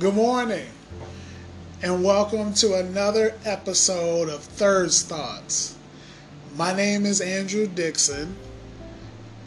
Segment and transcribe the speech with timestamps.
[0.00, 0.68] Good morning,
[1.82, 5.74] and welcome to another episode of Third Thoughts.
[6.54, 8.36] My name is Andrew Dixon,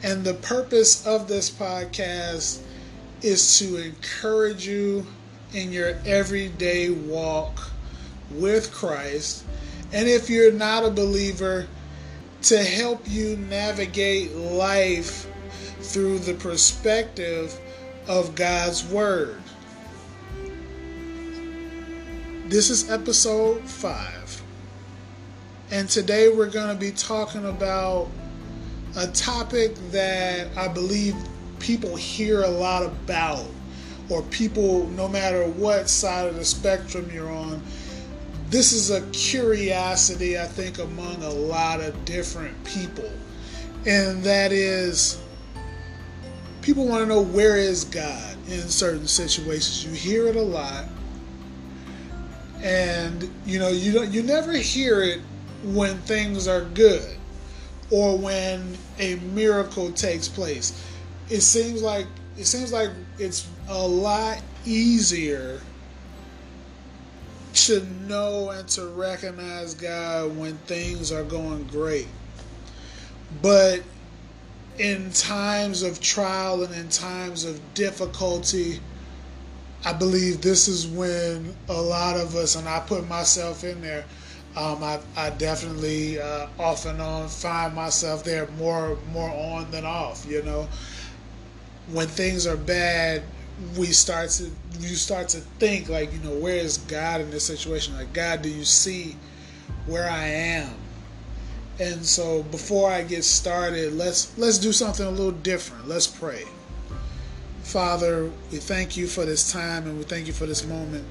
[0.04, 2.64] and the purpose of this podcast
[3.22, 5.08] is to encourage you
[5.54, 7.72] in your everyday walk
[8.30, 9.46] with Christ.
[9.94, 11.66] And if you're not a believer,
[12.42, 15.32] to help you navigate life
[15.80, 17.58] through the perspective
[18.06, 19.41] of God's Word.
[22.52, 24.42] This is episode five.
[25.72, 28.10] And today we're going to be talking about
[28.98, 31.16] a topic that I believe
[31.60, 33.46] people hear a lot about,
[34.10, 37.64] or people, no matter what side of the spectrum you're on,
[38.50, 43.10] this is a curiosity, I think, among a lot of different people.
[43.86, 45.22] And that is,
[46.62, 49.86] people want to know where is God in certain situations.
[49.86, 50.90] You hear it a lot
[52.62, 55.22] and you know you don't you never hear it
[55.64, 57.18] when things are good
[57.90, 60.86] or when a miracle takes place.
[61.30, 62.90] It seems like it seems like
[63.20, 65.62] it's a lot easier
[67.54, 72.08] to know and to recognize God when things are going great.
[73.42, 73.84] But
[74.78, 78.80] in times of trial and in times of difficulty
[79.84, 84.06] I believe this is when a lot of us, and I put myself in there,
[84.56, 89.86] um, I, I, definitely uh, off and on find myself there more more on than
[89.86, 90.26] off.
[90.28, 90.68] You know,
[91.92, 93.24] when things are bad,
[93.78, 97.46] we start to you start to think like you know where is God in this
[97.46, 97.96] situation?
[97.96, 99.16] Like God, do you see
[99.86, 100.74] where I am?
[101.80, 105.88] And so before I get started, let's let's do something a little different.
[105.88, 106.44] Let's pray.
[107.72, 111.06] Father, we thank you for this time and we thank you for this moment.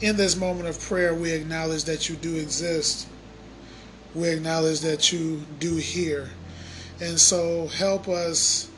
[0.00, 3.08] In this moment of prayer, we acknowledge that you do exist.
[4.14, 6.30] We acknowledge that you do hear.
[7.00, 8.70] And so help us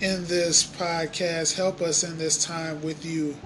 [0.00, 3.36] in this podcast, help us in this time with you.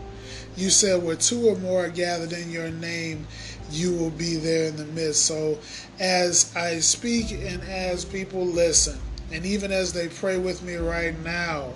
[0.57, 3.27] You said where two or more are gathered in your name,
[3.71, 5.27] you will be there in the midst.
[5.27, 5.59] So
[6.01, 8.99] as I speak and as people listen,
[9.31, 11.75] and even as they pray with me right now,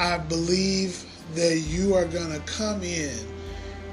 [0.00, 1.04] I believe
[1.34, 3.18] that you are going to come in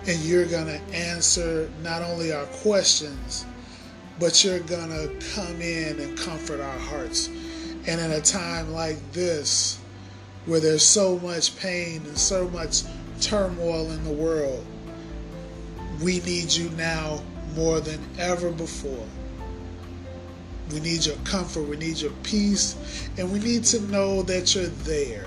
[0.05, 3.43] and you're going to answer not only our questions,
[4.19, 7.27] but you're going to come in and comfort our hearts.
[7.87, 9.79] And in a time like this,
[10.45, 12.83] where there's so much pain and so much
[13.19, 14.63] turmoil in the world,
[16.03, 17.19] we need you now
[17.55, 19.07] more than ever before.
[20.71, 22.75] We need your comfort, we need your peace,
[23.17, 25.25] and we need to know that you're there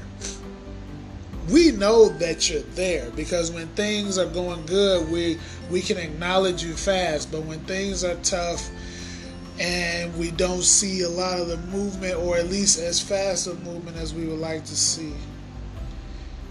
[1.51, 5.39] we know that you're there because when things are going good, we
[5.71, 7.33] we can acknowledge you fast.
[7.33, 8.69] But when things are tough
[9.59, 13.55] and we don't see a lot of the movement, or at least as fast a
[13.55, 15.15] movement as we would like to see,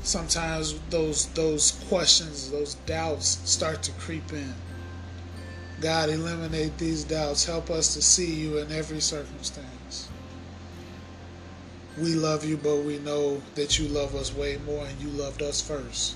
[0.02, 4.54] sometimes those those questions, those doubts start to creep in.
[5.80, 7.46] God, eliminate these doubts.
[7.46, 9.77] Help us to see you in every circumstance
[12.00, 15.42] we love you, but we know that you love us way more and you loved
[15.42, 16.16] us first.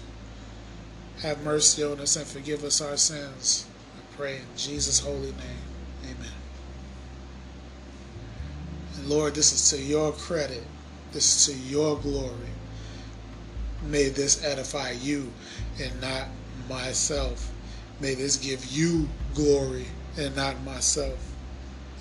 [1.21, 3.65] Have mercy on us and forgive us our sins.
[3.97, 5.63] I pray in Jesus' holy name.
[6.03, 6.31] Amen.
[8.97, 10.63] And Lord, this is to your credit.
[11.11, 12.35] This is to your glory.
[13.83, 15.31] May this edify you
[15.81, 16.27] and not
[16.69, 17.51] myself.
[17.99, 19.85] May this give you glory
[20.17, 21.31] and not myself.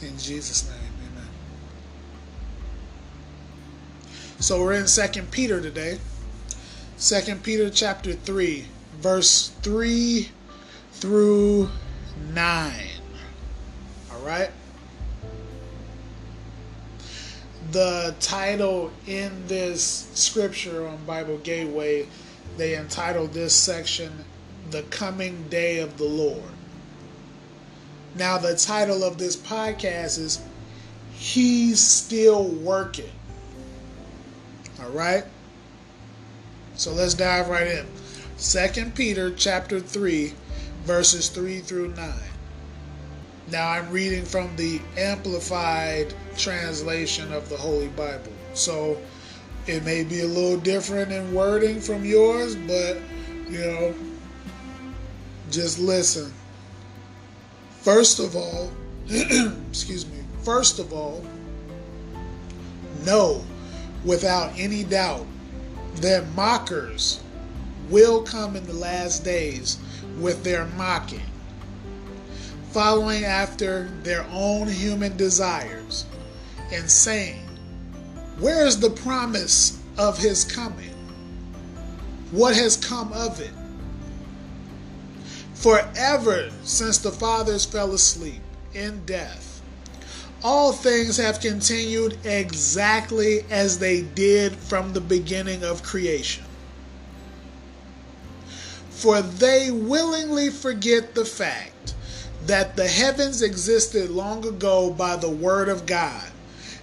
[0.02, 0.79] In Jesus' name.
[4.40, 5.98] So we're in Second Peter today.
[6.96, 8.64] Second Peter chapter 3,
[8.98, 10.30] verse 3
[10.92, 11.68] through
[12.32, 12.72] 9.
[14.10, 14.50] All right?
[17.72, 22.08] The title in this scripture on Bible Gateway,
[22.56, 24.24] they entitled this section
[24.70, 26.50] The Coming Day of the Lord.
[28.16, 30.40] Now, the title of this podcast is
[31.12, 33.12] He's Still Working.
[34.90, 35.24] Right?
[36.74, 37.86] So let's dive right in.
[38.36, 40.32] Second Peter chapter 3
[40.84, 42.12] verses 3 through 9.
[43.50, 48.32] Now I'm reading from the amplified translation of the Holy Bible.
[48.54, 48.98] So
[49.66, 52.98] it may be a little different in wording from yours, but
[53.48, 53.94] you know,
[55.50, 56.32] just listen.
[57.80, 58.70] First of all,
[59.08, 60.18] excuse me.
[60.44, 61.24] First of all,
[63.04, 63.44] know
[64.04, 65.26] without any doubt
[65.96, 67.20] that mockers
[67.88, 69.78] will come in the last days
[70.18, 71.20] with their mocking,
[72.70, 76.06] following after their own human desires,
[76.72, 77.46] and saying,
[78.38, 80.94] Where is the promise of his coming?
[82.30, 83.50] What has come of it?
[85.54, 88.40] Forever since the fathers fell asleep
[88.72, 89.49] in death,
[90.42, 96.44] all things have continued exactly as they did from the beginning of creation.
[98.90, 101.94] For they willingly forget the fact
[102.46, 106.30] that the heavens existed long ago by the word of God,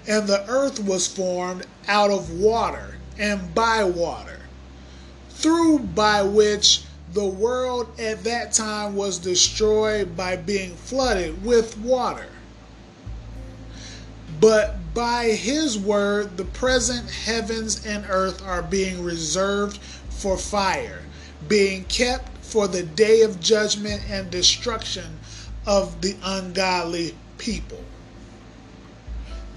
[0.07, 4.39] and the earth was formed out of water and by water,
[5.29, 6.83] through by which
[7.13, 12.27] the world at that time was destroyed by being flooded with water.
[14.39, 19.77] But by his word, the present heavens and earth are being reserved
[20.09, 21.01] for fire
[21.47, 25.19] being kept for the day of judgment and destruction
[25.65, 27.83] of the ungodly people.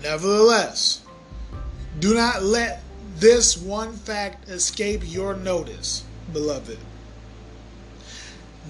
[0.03, 1.03] Nevertheless,
[1.99, 2.83] do not let
[3.17, 6.79] this one fact escape your notice, beloved.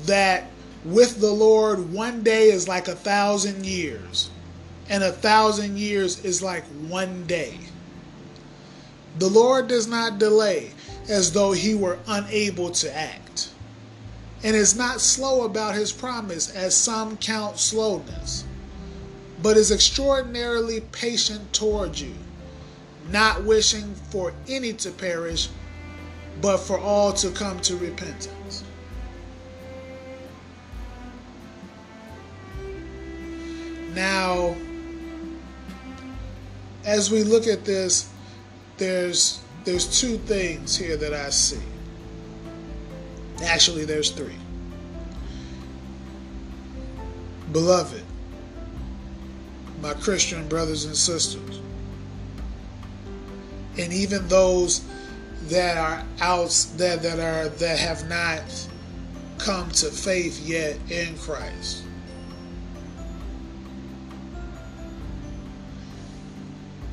[0.05, 0.51] That
[0.85, 4.31] with the Lord, one day is like a thousand years,
[4.90, 7.56] and a thousand years is like one day.
[9.19, 10.72] The Lord does not delay
[11.08, 13.50] as though he were unable to act,
[14.42, 18.44] and is not slow about his promise, as some count slowness,
[19.40, 22.14] but is extraordinarily patient toward you,
[23.10, 25.48] not wishing for any to perish,
[26.40, 28.64] but for all to come to repentance.
[33.94, 34.54] Now,
[36.85, 38.11] as we look at this,
[38.77, 41.61] there's there's two things here that I see.
[43.44, 44.37] Actually, there's three.
[47.53, 48.03] Beloved,
[49.82, 51.61] my Christian brothers and sisters,
[53.79, 54.85] and even those
[55.49, 58.43] that are out that that are that have not
[59.38, 61.85] come to faith yet in Christ.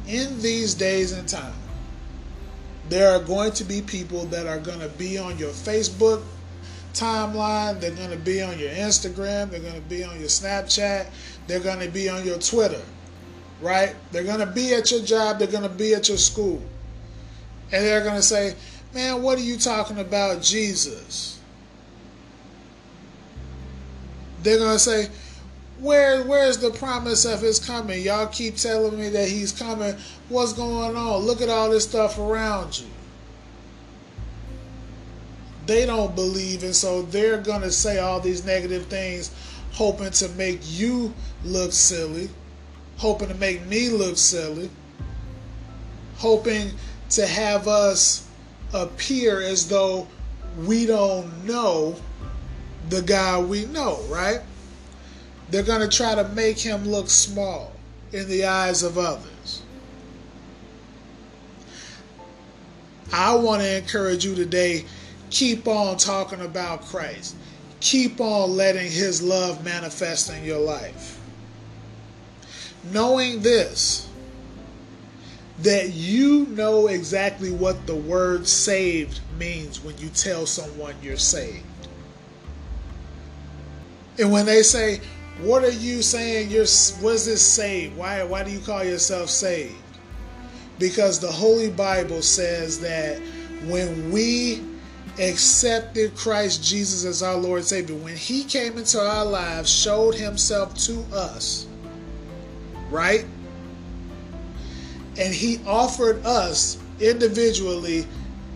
[0.08, 1.54] In these days and time,
[2.90, 6.24] there are going to be people that are going to be on your Facebook
[6.94, 11.08] timeline, they're going to be on your Instagram, they're going to be on your Snapchat,
[11.46, 12.82] they're going to be on your Twitter,
[13.62, 13.96] right?
[14.12, 16.62] They're going to be at your job, they're going to be at your school.
[17.72, 18.56] And they're going to say,
[18.94, 21.40] Man, what are you talking about, Jesus?
[24.44, 25.10] They're going to say,
[25.80, 28.02] where where's the promise of his coming?
[28.02, 29.96] Y'all keep telling me that he's coming.
[30.30, 31.22] What's going on?
[31.22, 32.88] Look at all this stuff around you.
[35.68, 39.32] They don't believe, and so they're gonna say all these negative things,
[39.74, 41.14] hoping to make you
[41.44, 42.30] look silly,
[42.98, 44.70] hoping to make me look silly,
[46.16, 46.72] hoping
[47.10, 48.28] to have us
[48.74, 50.08] appear as though
[50.66, 51.96] we don't know
[52.90, 54.40] the guy we know, right?
[55.50, 57.72] They're going to try to make him look small
[58.12, 59.62] in the eyes of others.
[63.14, 64.86] I want to encourage you today
[65.30, 67.36] keep on talking about Christ.
[67.80, 71.20] Keep on letting his love manifest in your life.
[72.92, 74.08] Knowing this,
[75.60, 81.64] that you know exactly what the word saved means when you tell someone you're saved.
[84.20, 85.02] And when they say,
[85.40, 86.50] what are you saying?
[86.50, 87.96] You're was this saved?
[87.96, 89.76] Why why do you call yourself saved?
[90.80, 93.20] Because the Holy Bible says that
[93.66, 94.64] when we
[95.20, 100.16] accepted Christ Jesus as our Lord and Savior, when He came into our lives, showed
[100.16, 101.68] Himself to us,
[102.90, 103.26] right?
[105.20, 108.06] And He offered us individually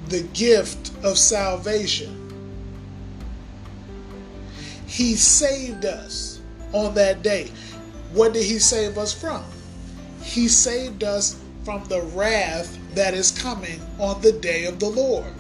[0.08, 2.18] the gift of salvation.
[4.88, 6.31] He saved us
[6.74, 7.52] on that day.
[8.14, 9.44] What did he save us from?
[10.22, 15.34] He saved us from the wrath that is coming on the day of the Lord.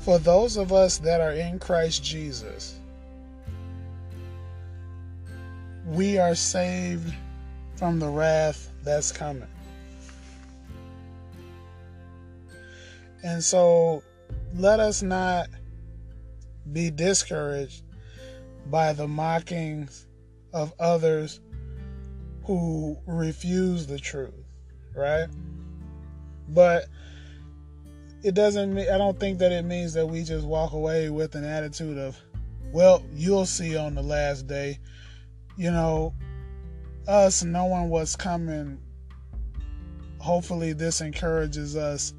[0.00, 2.78] For those of us that are in Christ Jesus,
[5.86, 7.12] we are saved
[7.76, 9.46] from the wrath that's coming.
[13.22, 14.02] And so
[14.56, 15.48] let us not
[16.70, 17.82] be discouraged
[18.66, 20.06] by the mockings
[20.52, 21.40] of others
[22.44, 24.34] who refuse the truth,
[24.94, 25.28] right?
[26.48, 26.86] But
[28.22, 31.34] it doesn't mean I don't think that it means that we just walk away with
[31.34, 32.16] an attitude of,
[32.72, 34.78] well, you'll see on the last day.
[35.56, 36.14] You know,
[37.06, 38.80] us knowing what's coming,
[40.18, 42.14] hopefully this encourages us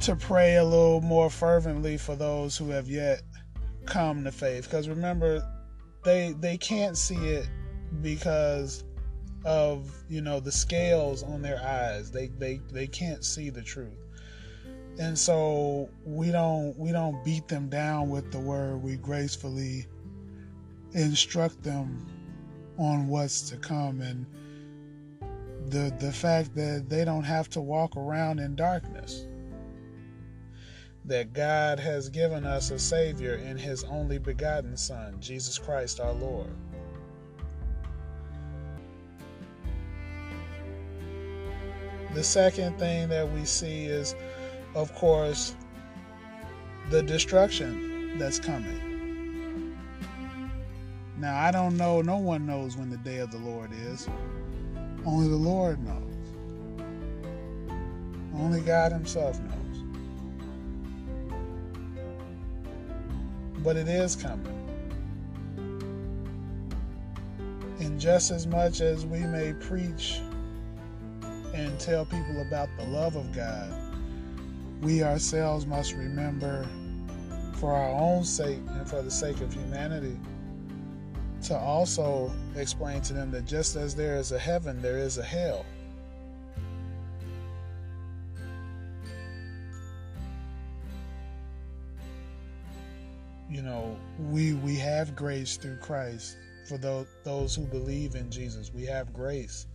[0.00, 3.22] to pray a little more fervently for those who have yet
[3.86, 4.64] come to faith.
[4.64, 5.46] Because remember,
[6.04, 7.48] they they can't see it
[8.02, 8.84] because
[9.44, 12.10] of you know the scales on their eyes.
[12.10, 13.98] They they they can't see the truth.
[14.98, 18.82] And so we don't we don't beat them down with the word.
[18.82, 19.86] We gracefully
[20.92, 22.06] instruct them
[22.78, 24.26] on what's to come and
[25.70, 29.26] the the fact that they don't have to walk around in darkness
[31.04, 36.12] that God has given us a savior in his only begotten son Jesus Christ our
[36.12, 36.50] Lord
[42.14, 44.14] the second thing that we see is
[44.74, 45.54] of course
[46.90, 48.90] the destruction that's coming
[51.20, 54.08] now, I don't know, no one knows when the day of the Lord is.
[55.04, 56.14] Only the Lord knows.
[58.34, 59.59] Only God Himself knows.
[63.62, 64.56] But it is coming.
[67.78, 70.20] And just as much as we may preach
[71.54, 73.72] and tell people about the love of God,
[74.80, 76.66] we ourselves must remember
[77.54, 80.18] for our own sake and for the sake of humanity
[81.42, 85.22] to also explain to them that just as there is a heaven, there is a
[85.22, 85.64] hell.
[93.50, 96.38] You know, we we have grace through Christ
[96.68, 98.70] for those those who believe in Jesus.
[98.72, 99.66] We have grace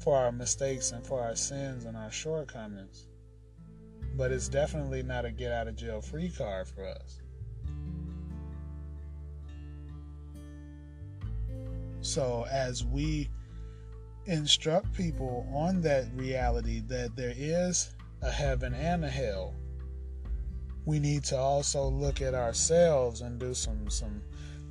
[0.00, 3.06] for our mistakes and for our sins and our shortcomings.
[4.16, 7.20] But it's definitely not a get out of jail free card for us.
[12.00, 13.30] So as we
[14.24, 19.54] instruct people on that reality that there is a heaven and a hell,
[20.84, 24.22] we need to also look at ourselves and do some some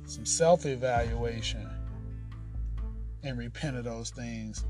[0.04, 1.68] some self-evaluation
[3.22, 4.64] and repent of those things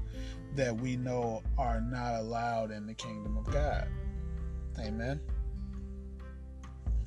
[0.54, 3.86] that we know are not allowed in the kingdom of God.
[4.78, 5.20] Amen.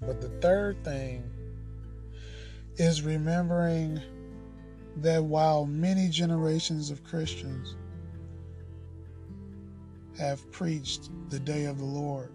[0.01, 1.29] But the third thing
[2.77, 4.01] is remembering
[4.97, 7.75] that while many generations of Christians
[10.17, 12.31] have preached the day of the Lord,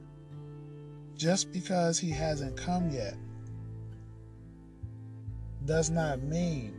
[1.18, 3.16] just because he hasn't come yet
[5.66, 6.72] does not mean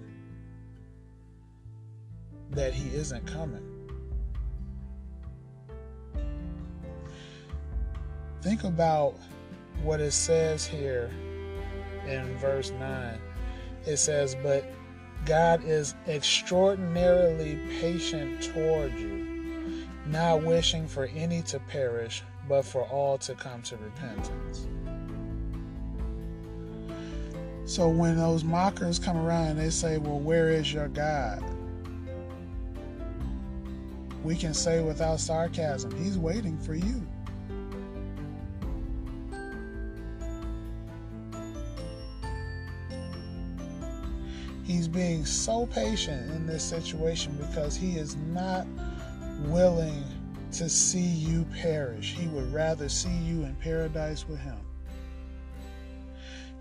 [2.52, 3.66] that he isn't coming.
[8.42, 9.16] Think about
[9.84, 11.12] what it says here
[12.08, 13.20] in verse 9.
[13.86, 14.64] It says, But
[15.26, 19.19] God is extraordinarily patient toward you,
[20.10, 24.68] not wishing for any to perish, but for all to come to repentance.
[27.66, 31.44] So when those mockers come around and they say, Well, where is your God?
[34.24, 37.06] We can say without sarcasm, He's waiting for you.
[44.70, 48.68] He's being so patient in this situation because he is not
[49.46, 50.04] willing
[50.54, 52.14] to see you perish.
[52.14, 54.60] He would rather see you in paradise with him.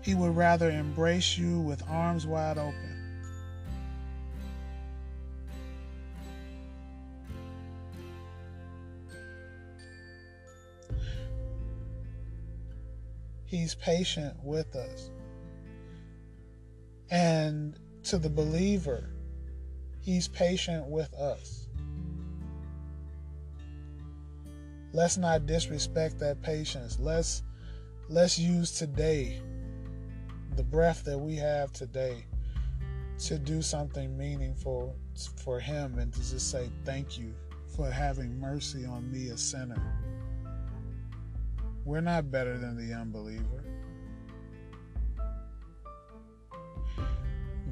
[0.01, 2.95] He would rather embrace you with arms wide open.
[13.45, 15.09] He's patient with us.
[17.09, 19.09] And to the believer,
[20.01, 21.68] He's patient with us.
[24.91, 26.99] Let's not disrespect that patience.
[26.99, 27.43] Let's
[28.07, 29.41] let's use today,
[30.55, 32.25] the breath that we have today,
[33.19, 34.95] to do something meaningful
[35.43, 37.33] for Him and to just say thank you
[37.75, 39.81] for having mercy on me, a sinner.
[41.85, 43.63] We're not better than the unbeliever.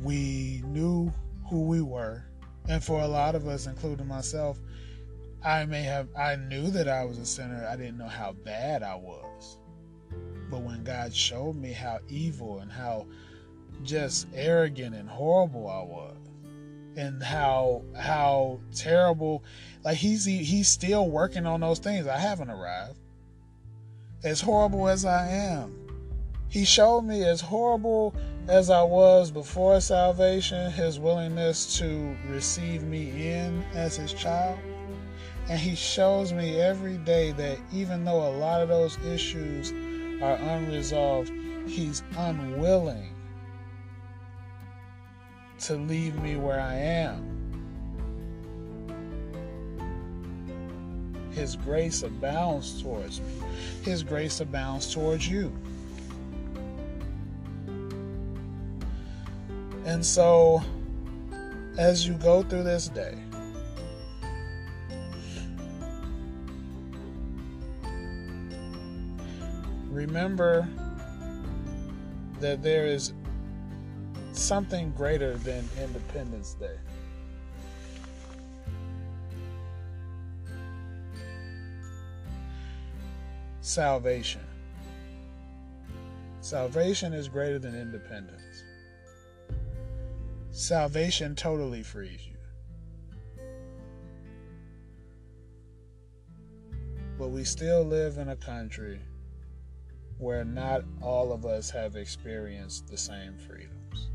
[0.04, 1.12] we knew
[1.50, 2.24] who we were.
[2.70, 4.60] And for a lot of us, including myself,
[5.48, 7.66] I may have, I knew that I was a sinner.
[7.70, 9.58] I didn't know how bad I was.
[10.52, 13.08] But when God showed me how evil and how
[13.84, 16.18] just arrogant and horrible I was,
[16.98, 19.44] and how how terrible,
[19.86, 22.08] like he's he's still working on those things.
[22.08, 23.00] I haven't arrived.
[24.24, 25.74] as horrible as I am.
[26.50, 28.16] He showed me as horrible
[28.48, 34.60] as I was before salvation, his willingness to receive me in as his child.
[35.50, 39.72] And he shows me every day that even though a lot of those issues
[40.22, 41.32] are unresolved,
[41.68, 43.14] he's unwilling
[45.60, 47.34] to leave me where I am.
[51.32, 53.32] His grace abounds towards me.
[53.84, 55.54] His grace abounds towards you.
[59.86, 60.62] And so,
[61.78, 63.18] as you go through this day,
[69.98, 70.70] remember
[72.40, 73.14] that there is
[74.32, 76.78] something greater than Independence Day.
[83.62, 84.42] Salvation.
[86.42, 88.64] Salvation is greater than independence.
[90.52, 93.44] Salvation totally frees you.
[97.18, 99.00] But we still live in a country
[100.18, 104.10] where not all of us have experienced the same freedoms.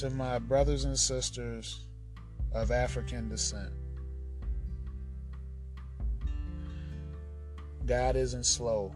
[0.00, 1.86] To my brothers and sisters
[2.52, 3.72] of African descent,
[7.86, 8.94] God isn't slow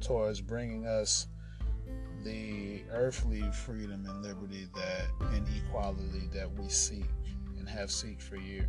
[0.00, 1.26] towards bringing us
[2.24, 7.06] the earthly freedom and liberty that and equality that we seek
[7.58, 8.66] and have seek for years.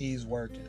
[0.00, 0.66] He's working.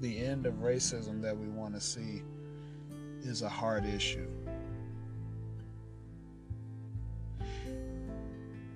[0.00, 2.22] The end of racism that we want to see
[3.20, 4.26] is a hard issue.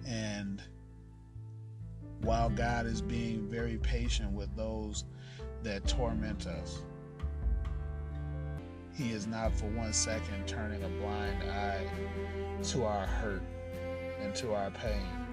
[0.07, 0.63] And
[2.21, 5.07] while God is being very patient with those
[5.63, 6.83] that torment us,
[8.93, 11.87] He is not for one second turning a blind eye
[12.65, 13.41] to our hurt
[14.21, 15.27] and to our pain.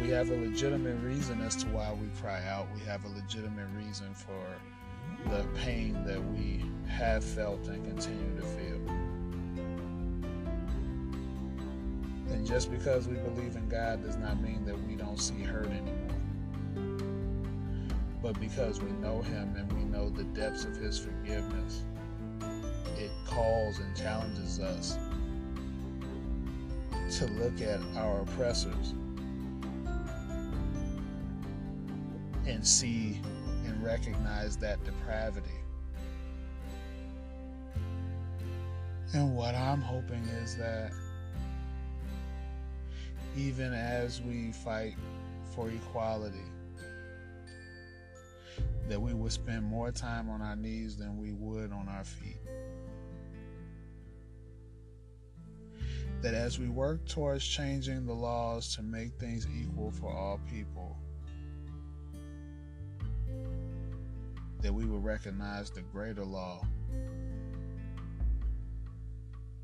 [0.00, 2.66] We have a legitimate reason as to why we cry out.
[2.74, 4.44] We have a legitimate reason for
[5.30, 8.80] the pain that we have felt and continue to feel.
[12.34, 15.68] And just because we believe in God does not mean that we don't see hurt
[15.68, 16.18] anymore.
[18.22, 21.84] But because we know Him and we know the depths of His forgiveness,
[22.98, 24.98] it calls and challenges us
[27.18, 28.92] to look at our oppressors
[32.44, 33.20] and see
[33.66, 35.48] and recognize that depravity.
[39.12, 40.90] And what I'm hoping is that
[43.36, 44.96] even as we fight
[45.54, 46.36] for equality,
[48.88, 52.40] that we would spend more time on our knees than we would on our feet.
[56.24, 60.96] That as we work towards changing the laws to make things equal for all people,
[64.62, 66.66] that we will recognize the greater law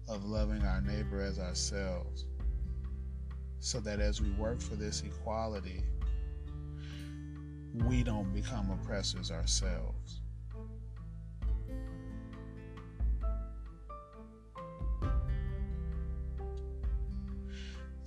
[0.07, 2.27] of loving our neighbor as ourselves,
[3.59, 5.83] so that as we work for this equality,
[7.87, 10.20] we don't become oppressors ourselves.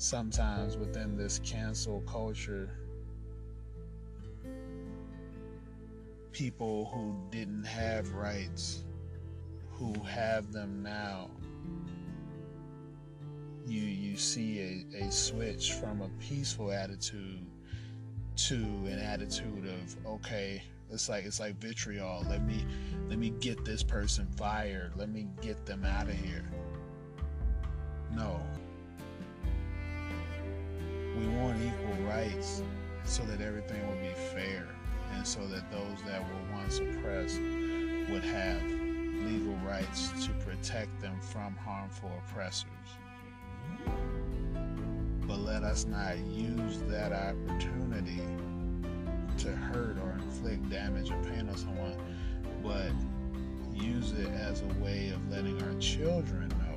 [0.04, 2.70] Sometimes within this cancel culture,
[6.34, 8.84] people who didn't have rights,
[9.72, 11.30] who have them now,
[13.66, 17.46] you you see a, a switch from a peaceful attitude
[18.36, 20.62] to an attitude of okay
[20.92, 22.26] it's like it's like vitriol.
[22.30, 22.66] Let me
[23.08, 24.92] let me get this person fired.
[24.98, 26.44] Let me get them out of here.
[28.12, 28.40] No
[31.24, 32.62] we want equal rights
[33.06, 34.68] so that everything will be fair
[35.16, 37.40] and so that those that were once oppressed
[38.10, 38.62] would have
[39.26, 42.70] legal rights to protect them from harmful oppressors.
[45.28, 48.22] But let us not use that opportunity
[49.38, 51.96] to hurt or inflict damage or pain on someone,
[52.62, 52.92] but
[53.74, 56.74] use it as a way of letting our children know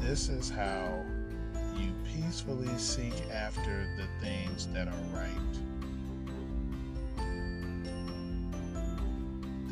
[0.00, 1.04] this is how
[1.78, 5.48] you peacefully seek after the things that are right.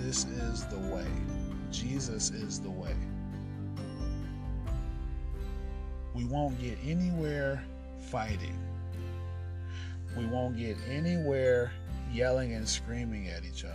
[0.07, 1.07] this is the way.
[1.73, 2.95] Jesus is the way.
[6.15, 7.65] We won't get anywhere
[8.09, 8.57] fighting.
[10.17, 11.73] We won't get anywhere
[12.13, 13.75] yelling and screaming at each other.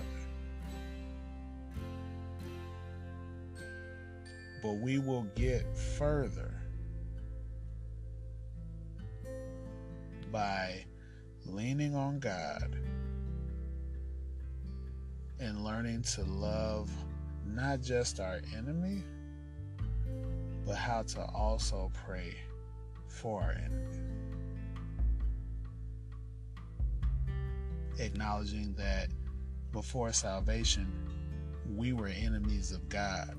[4.63, 6.60] But we will get further
[10.31, 10.85] by
[11.45, 12.77] leaning on God
[15.39, 16.89] and learning to love
[17.45, 19.03] not just our enemy,
[20.65, 22.35] but how to also pray
[23.07, 23.99] for our enemy.
[27.99, 29.09] Acknowledging that
[29.71, 30.87] before salvation,
[31.75, 33.35] we were enemies of God.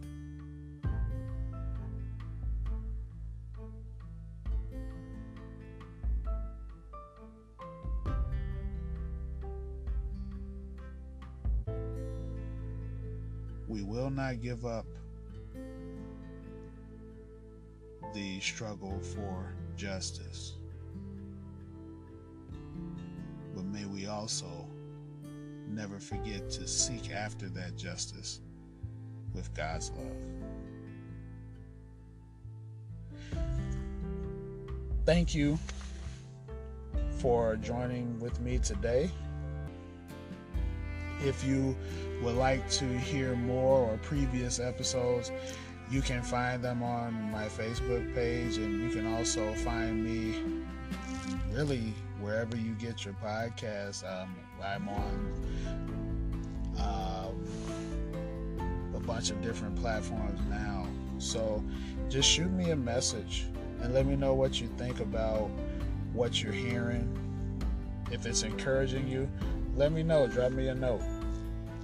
[13.73, 14.85] We will not give up
[18.13, 20.57] the struggle for justice.
[23.55, 24.69] But may we also
[25.71, 28.41] never forget to seek after that justice
[29.33, 30.19] with God's love.
[35.07, 35.59] Thank you
[37.21, 39.11] for joining with me today.
[41.25, 41.77] If you
[42.23, 45.31] would like to hear more or previous episodes,
[45.91, 50.43] you can find them on my Facebook page, and you can also find me
[51.53, 54.05] really wherever you get your podcast.
[54.05, 55.45] Um, I'm on
[56.79, 57.47] um,
[58.95, 60.87] a bunch of different platforms now.
[61.19, 61.63] So
[62.09, 63.47] just shoot me a message
[63.81, 65.51] and let me know what you think about
[66.13, 67.19] what you're hearing.
[68.11, 69.29] If it's encouraging you,
[69.77, 70.27] let me know.
[70.27, 71.03] Drop me a note.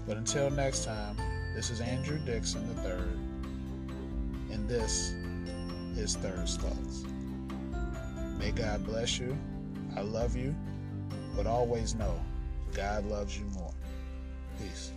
[0.06, 1.16] But until next time,
[1.54, 5.12] this is Andrew Dixon III and this
[5.96, 7.04] is Third Thoughts.
[8.38, 9.36] May God bless you.
[9.96, 10.54] I love you,
[11.36, 12.20] but always know
[12.74, 13.72] God loves you more.
[14.58, 14.92] Peace.